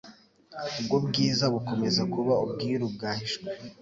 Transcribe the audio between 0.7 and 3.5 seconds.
Ubwo bwiza bukomeza kuba ubwiru bwahishwe